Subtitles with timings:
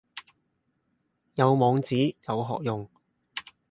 [1.35, 2.89] 有網址有何用